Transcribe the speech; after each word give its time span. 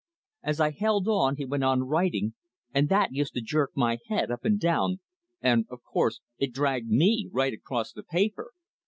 As 0.41 0.59
I 0.59 0.71
held 0.71 1.07
on 1.07 1.35
he 1.35 1.45
went 1.45 1.63
on 1.63 1.83
writing, 1.83 2.33
and 2.73 2.89
that 2.89 3.13
used 3.13 3.35
to 3.35 3.41
jerk 3.41 3.69
my 3.75 3.99
head 4.07 4.31
up 4.31 4.43
and 4.43 4.59
down, 4.59 4.99
and, 5.41 5.67
of 5.69 5.83
course, 5.83 6.21
it 6.39 6.51
dragged 6.55 6.89
me 6.89 7.29
right 7.31 7.53
across 7.53 7.93
the 7.93 8.01
paper. 8.01 8.49